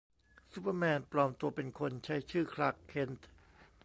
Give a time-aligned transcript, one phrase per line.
[0.51, 3.29] ซูเปอร์แมน ปลอมตัวเป็นคน ใช้ชื่อคลาร์ก เคนต์